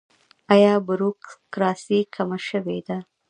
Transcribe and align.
آیا 0.53 0.73
بروکراسي 0.87 1.99
کمه 2.13 2.39
شوې 2.47 2.79
ده؟ 2.87 2.97